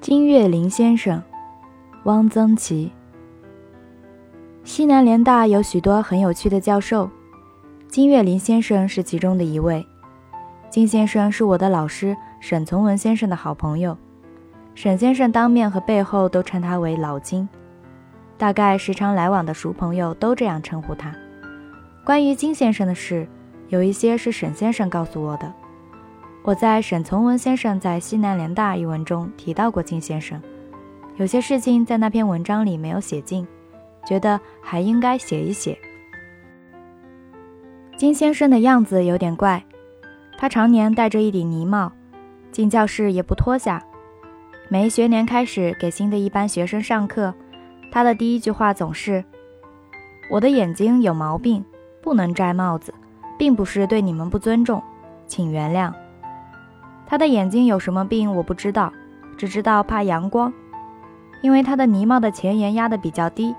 [0.00, 1.20] 金岳霖先生，
[2.04, 2.92] 汪曾祺。
[4.62, 7.10] 西南联大有许多很有趣的教授，
[7.88, 9.84] 金岳霖先生是其中的一位。
[10.70, 13.98] 金先生是我的老师沈从文先生的好朋友，
[14.76, 17.48] 沈先生当面和背后都称他为老金，
[18.38, 21.12] 大概时常来往的熟朋友都这样称呼他。
[22.04, 23.26] 关于金先生的事，
[23.68, 25.52] 有一些是沈先生告诉我的。
[26.44, 30.40] 我在沈从文先生在西南联大一文中提到过金先生，
[31.16, 33.46] 有些事情在那篇文章里没有写尽，
[34.06, 35.78] 觉得还应该写一写。
[37.98, 39.62] 金先生的样子有点怪，
[40.38, 41.92] 他常年戴着一顶呢帽，
[42.50, 43.84] 进教室也不脱下。
[44.70, 47.34] 每一学年开始给新的一班学生上课，
[47.90, 49.22] 他的第一句话总是
[50.30, 51.62] ：“我的眼睛有毛病，
[52.00, 52.94] 不能摘帽子，
[53.38, 54.82] 并不是对你们不尊重，
[55.26, 55.92] 请原谅。”
[57.10, 58.92] 他的眼睛有什么病我不知道，
[59.38, 60.52] 只知道怕阳光，
[61.40, 63.54] 因为他的呢帽的前沿压得比较低，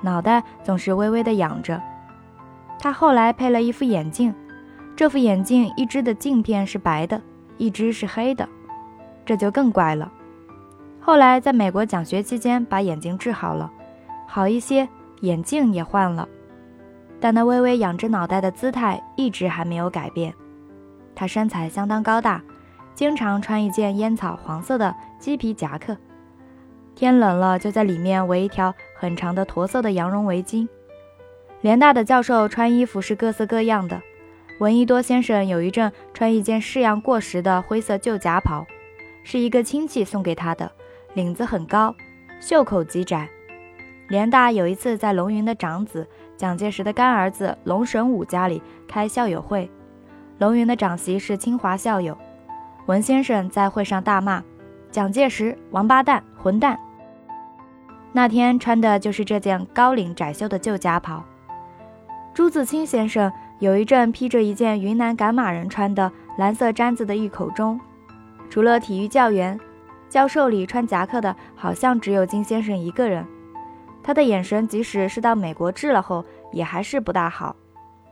[0.00, 1.78] 脑袋总是微微的仰着。
[2.78, 4.34] 他后来配了一副眼镜，
[4.96, 7.20] 这副眼镜一只的镜片是白的，
[7.58, 8.48] 一只是黑的，
[9.26, 10.10] 这就更怪了。
[10.98, 13.70] 后来在美国讲学期间把眼睛治好了，
[14.26, 14.88] 好一些，
[15.20, 16.26] 眼镜也换了，
[17.20, 20.32] 但那微微仰着脑袋的姿态一直还没有改变。
[21.14, 22.40] 他身材相当高大。
[22.94, 25.96] 经常穿一件烟草黄色的鸡皮夹克，
[26.94, 30.68] 天冷了就在里面围一条很长的驼色的羊绒围巾。
[31.60, 34.00] 联大的教授穿衣服是各色各样的，
[34.60, 38.64] 闻一多先生有一阵穿一件式样过时的灰色旧夹袍，
[39.24, 40.70] 是一个亲戚送给他的，
[41.14, 41.94] 领子很高，
[42.38, 43.28] 袖口极窄。
[44.08, 49.68] 联大有一次在龙云的长子蒋介石的干儿子龙神武家里开校友会，
[50.38, 52.16] 龙云的长媳是清华校友。
[52.86, 54.42] 文先生在会上大骂
[54.90, 56.78] 蒋介石王八蛋混蛋。
[58.12, 61.24] 那天穿的就是这件高领窄袖的旧夹袍。
[62.34, 67.80] 朱自清先生有一阵披着一件云南赶马人穿的蓝色毡子的一口钟，
[68.50, 69.58] 除了体育教员，
[70.08, 73.24] 教授里穿夹克的好像只有金先生一个人。
[74.02, 77.56] 他的眼神即使是到美国治了后，也还是不大好，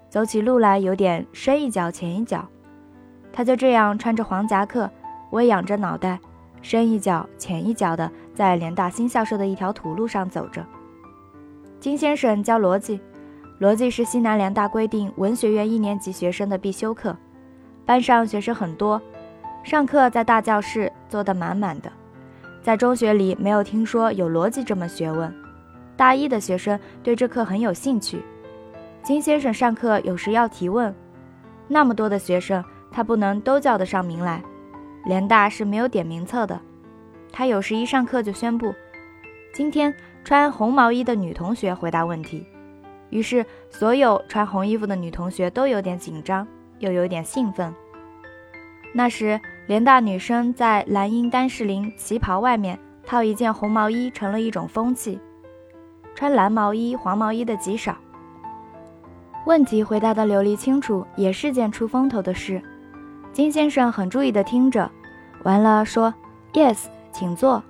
[0.09, 2.49] 走起路来有点深一脚浅一脚。
[3.33, 4.91] 他就这样穿着黄夹克，
[5.31, 6.21] 微仰着脑袋，
[6.61, 10.65] 深一脚浅一脚的在联大新校舍的一条土路上走着。
[11.81, 13.01] 金先生教逻辑，
[13.59, 17.17] 逻辑是西南联大规定文学院一年级学生的必修课。
[17.85, 19.01] 班上学生很多，
[19.65, 21.91] 上课在大教室坐得满满的。
[22.63, 25.35] 在中学里没有听说有逻辑这门学问，
[25.97, 28.23] 大一的学生对这课很有兴趣。
[29.03, 30.95] 金先生上课有时要提问，
[31.67, 32.63] 那么多的学生。
[32.93, 34.43] 他不能都叫得上名来，
[35.05, 36.61] 联大是没有点名册的。
[37.33, 38.75] 他有时一上课就宣布，
[39.55, 42.47] 今天穿红毛衣的女同学回答问题。
[43.09, 46.47] 于是所有穿红衣服的女同学都有点紧张，
[46.79, 47.75] 又有点兴奋。
[48.93, 55.19] 那时联大女生在蓝茵丹士林旗袍外面套一件红毛衣成了一种风气，
[56.15, 57.97] 穿蓝毛衣、黄毛衣的极少。
[59.47, 62.63] 问题回答的流利清楚，也是件出风头的事。
[63.33, 64.91] 金先生很注意地听着，
[65.43, 66.13] 完了说
[66.53, 67.63] ：“Yes，请坐。”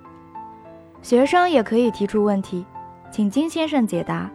[1.01, 2.65] 学生也可以提出问题，
[3.09, 4.29] 请金先生解答。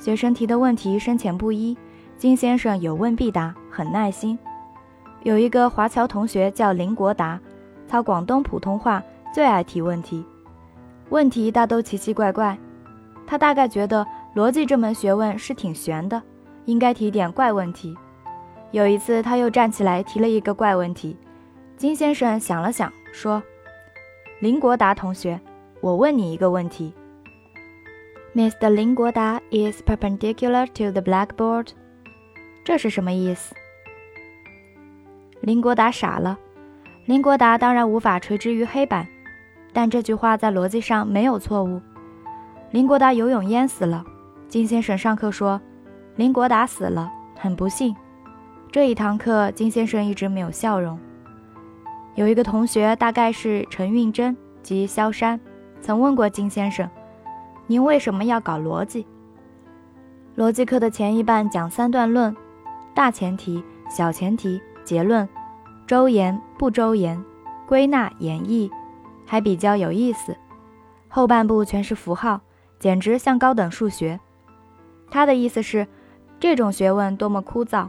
[0.00, 1.76] 学生提的问题深浅不一，
[2.18, 4.36] 金先生有问必答，很耐心。
[5.22, 7.38] 有一个华侨同学叫林国达，
[7.86, 9.00] 操广东普通话，
[9.32, 10.24] 最爱提问题，
[11.10, 12.58] 问题大都奇奇怪怪。
[13.26, 14.04] 他大概觉得
[14.34, 16.20] 逻辑这门学问是挺玄的，
[16.64, 17.96] 应该提点怪问题。
[18.74, 21.16] 有一次，他又站起来提了一个怪问题。
[21.76, 23.40] 金先生想了想，说
[24.42, 25.40] ：“林国达同学，
[25.80, 26.92] 我问你一个问题。
[28.34, 28.70] Mr.
[28.70, 31.68] 林国达 is perpendicular to the blackboard。
[32.64, 33.54] 这是什么意思？”
[35.40, 36.36] 林国达傻了。
[37.04, 39.06] 林国达当然无法垂直于黑板，
[39.72, 41.80] 但这句话在逻辑上没有错误。
[42.72, 44.04] 林国达游泳淹死了。
[44.48, 45.60] 金先生上课说
[46.16, 47.94] ：“林国达死了，很不幸。”
[48.74, 50.98] 这一堂课，金先生一直没有笑容。
[52.16, 55.38] 有一个同学，大概是陈运珍及萧山，
[55.80, 56.90] 曾问过金先生
[57.68, 59.06] ：“您为什么要搞逻辑？”
[60.36, 62.34] 逻辑课的前一半讲三段论：
[62.96, 65.28] 大前提、小前提、结论，
[65.86, 67.24] 周延不周延，
[67.68, 68.68] 归纳演绎，
[69.24, 70.36] 还比较有意思。
[71.06, 72.40] 后半部全是符号，
[72.80, 74.18] 简直像高等数学。
[75.12, 75.86] 他的意思是，
[76.40, 77.86] 这种学问多么枯燥。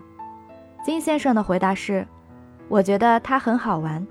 [0.85, 2.05] 金先生的回答是
[2.69, 4.05] ：“我觉得它很好玩。”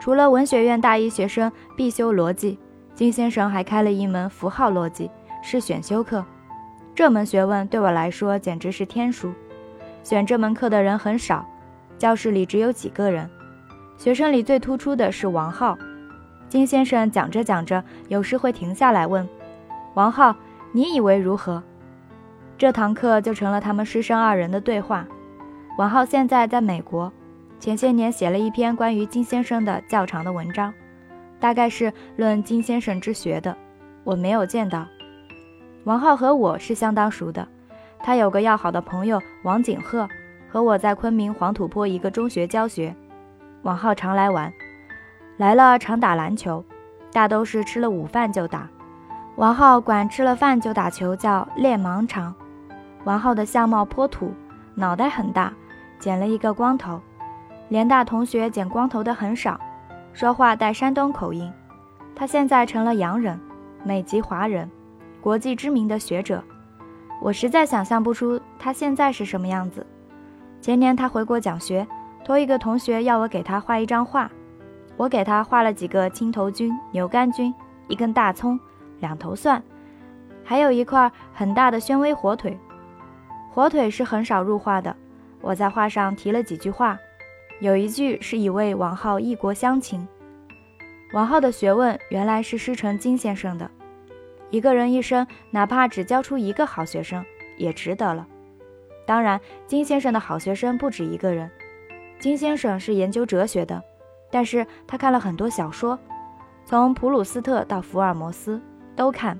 [0.00, 2.58] 除了文学院大一学生必修逻辑，
[2.94, 5.10] 金先生还开了一门符号逻辑，
[5.42, 6.24] 是选修课。
[6.94, 9.30] 这门学问对我来说简直是天书。
[10.02, 11.46] 选这门课的人很少，
[11.98, 13.28] 教室里只有几个人。
[13.98, 15.76] 学生里最突出的是王浩。
[16.48, 19.28] 金先生讲着讲着，有时会停下来问
[19.92, 20.34] ：“王浩，
[20.72, 21.62] 你以为如何？”
[22.56, 25.06] 这堂课就成了他们师生二人的对话。
[25.76, 27.12] 王浩现在在美国，
[27.60, 30.72] 前些年写了一篇关于金先生的较长的文章，
[31.38, 33.54] 大概是论金先生之学的。
[34.02, 34.86] 我没有见到。
[35.84, 37.46] 王浩和我是相当熟的。
[37.98, 40.08] 他有个要好的朋友王景鹤，
[40.48, 42.94] 和我在昆明黄土坡一个中学教学。
[43.62, 44.50] 王浩常来玩，
[45.36, 46.64] 来了常打篮球，
[47.12, 48.66] 大都是吃了午饭就打。
[49.36, 52.34] 王浩管吃了饭就打球叫练盲场。
[53.04, 54.32] 王浩的相貌颇土，
[54.74, 55.52] 脑袋很大，
[55.98, 57.00] 剪了一个光头。
[57.68, 59.60] 联大同学剪光头的很少，
[60.12, 61.52] 说话带山东口音。
[62.14, 63.38] 他现在成了洋人，
[63.84, 64.70] 美籍华人，
[65.20, 66.42] 国际知名的学者。
[67.20, 69.84] 我实在想象不出他现在是什么样子。
[70.60, 71.86] 前年他回国讲学，
[72.24, 74.30] 托一个同学要我给他画一张画，
[74.96, 77.54] 我给他画了几个青头菌、牛肝菌，
[77.88, 78.58] 一根大葱，
[79.00, 79.62] 两头蒜，
[80.44, 82.58] 还有一块很大的宣威火腿。
[83.50, 84.94] 火腿是很少入画的。
[85.46, 86.98] 我在画上提了几句话，
[87.60, 90.06] 有一句是以为王浩异国乡情。
[91.12, 93.70] 王浩的学问原来是师承金先生的。
[94.50, 97.24] 一个人一生，哪怕只教出一个好学生，
[97.56, 98.26] 也值得了。
[99.06, 101.48] 当然，金先生的好学生不止一个人。
[102.18, 103.80] 金先生是研究哲学的，
[104.32, 105.96] 但是他看了很多小说，
[106.64, 108.60] 从普鲁斯特到福尔摩斯
[108.96, 109.38] 都看。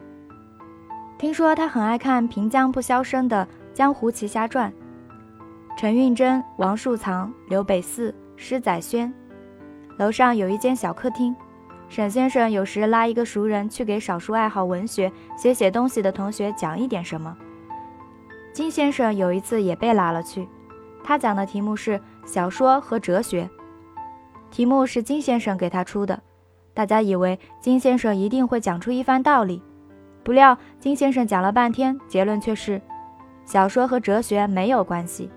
[1.18, 4.70] 听说他很爱看平江不消声的《江湖奇侠传》，
[5.76, 9.12] 陈运珍、王树藏、刘北寺、施载轩。
[9.99, 11.37] 楼上有一间小客厅。
[11.90, 17.37] 沈先生有时拉一个熟人去给少数爱好文学、写写东西的同学讲一点什么。
[18.55, 20.49] 金先生有一次也被拉了去，
[21.05, 23.46] 他讲的题目是小说和哲学，
[24.50, 26.19] 题目是金先生给他出的。
[26.73, 29.62] 大家以为金先生一定会讲出一番道理，
[30.25, 32.81] 不料金先生讲了半天，结论却是
[33.44, 35.31] 小说和哲学没有关系。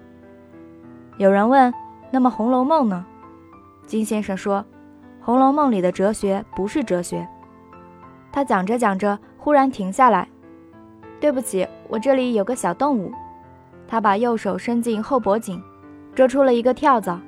[1.20, 1.74] 有人问
[2.12, 3.06] ：“那么《红楼梦》呢？”
[3.86, 4.62] 金先生说。
[5.22, 7.28] 《红楼梦》里的哲学不是哲学。
[8.32, 10.28] 他讲着讲着，忽然停下来。
[11.20, 13.12] 对不起，我这里有个小动物。
[13.86, 15.62] 他把右手伸进后脖颈，
[16.16, 17.20] 捉出了一个跳蚤，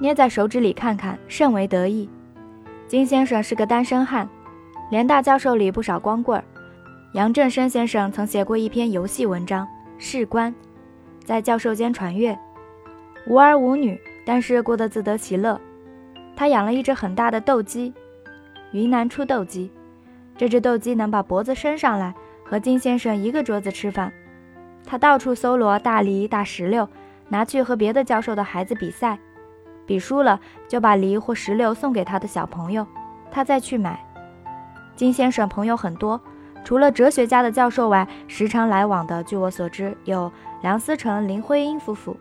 [0.00, 2.10] 捏在手指里看看，甚为得意。
[2.88, 4.28] 金先生是个单身汉，
[4.90, 6.44] 联大教授里不少光棍儿。
[7.14, 9.64] 杨振声先生曾写过一篇游戏文章
[9.96, 10.52] 《士官》，
[11.24, 12.36] 在教授间传阅，
[13.26, 15.60] 无儿无女，但是过得自得其乐。
[16.34, 17.92] 他养了一只很大的斗鸡，
[18.72, 19.70] 云南出斗鸡。
[20.36, 22.14] 这只斗鸡能把脖子伸上来，
[22.44, 24.12] 和金先生一个桌子吃饭。
[24.84, 26.88] 他到处搜罗大梨、大石榴，
[27.28, 29.18] 拿去和别的教授的孩子比赛，
[29.86, 32.84] 比输了就把梨或石榴送给他的小朋友，
[33.30, 34.04] 他再去买。
[34.96, 36.20] 金先生朋友很多，
[36.64, 40.32] 除了哲学家的教授外，时常来往的，据我所知有
[40.62, 42.16] 梁思成、林徽因夫妇、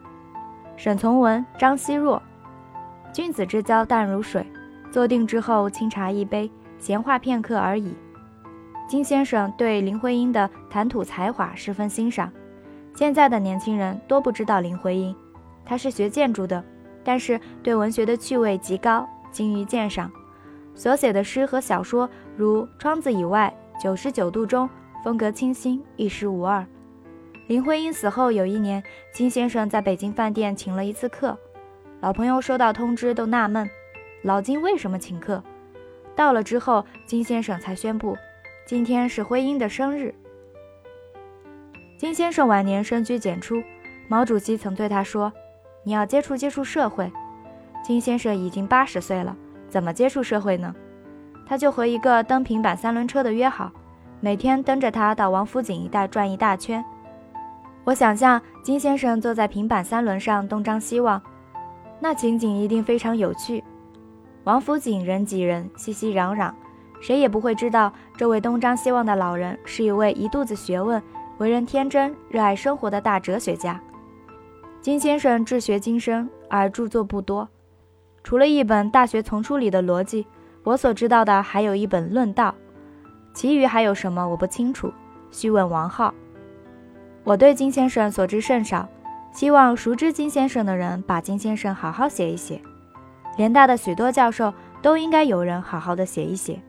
[0.84, 2.20] 沈从文、张奚若。
[3.14, 4.44] 君子之交淡如水，
[4.90, 7.94] 坐定之后清茶一杯，闲话片刻而已。
[8.88, 12.32] 金先生对林徽因的谈吐才华十分欣赏。
[12.96, 15.16] 现在的年轻人多不知道林徽因，
[15.64, 16.64] 她是学建筑的，
[17.04, 20.12] 但是对文学的趣味极高，精于鉴赏。
[20.74, 23.54] 所写的诗和小说如《窗子以外》
[23.84, 24.68] 《九十九度中》，
[25.04, 26.66] 风格清新，一时无二。
[27.52, 28.82] 林徽因死后有一年，
[29.12, 31.38] 金先生在北京饭店请了一次客。
[32.00, 33.70] 老朋友收到通知都纳闷，
[34.22, 35.44] 老金为什么请客？
[36.16, 38.18] 到了之后，金先生才宣布，
[38.66, 40.16] 今天是徽因的生日。
[41.98, 43.62] 金先生晚年深居简出，
[44.08, 45.34] 毛主席曾对他说
[45.84, 47.12] ：“你要接触接触社会。”
[47.84, 49.36] 金先生已经八十岁了，
[49.68, 50.74] 怎么接触社会呢？
[51.46, 53.74] 他就和一个蹬平板三轮车的约好，
[54.22, 56.82] 每天蹬着他到王府井一带转一大圈。
[57.84, 61.22] 我想象金先生坐在平板三轮上东张西望。
[62.00, 63.64] 那情景一定非常有趣。
[64.44, 66.52] 王府井人挤人，熙熙攘攘，
[67.00, 71.02] 谁也不会知道这位东张西望的老人是一位一肚子学问、
[71.38, 73.80] 为人天真、热爱生活的大哲学家。
[74.82, 77.48] 金先生治学精深，而著作不多，
[78.24, 80.26] 除了一本《大学丛书》里的逻辑，
[80.64, 82.50] 我所知道的还有一本《论道》，
[83.32, 84.92] 其余还有什么我不清楚，
[85.30, 86.12] 须问王浩。
[87.24, 88.88] 我对金先生所知甚少。
[89.32, 92.62] 希望熟知金先生的人把金先生好好写一写。
[93.38, 96.62] 联大的许多教授都应该有人好好的写一写。